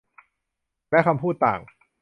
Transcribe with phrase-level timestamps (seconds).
[0.91, 1.59] และคำพูดต่าง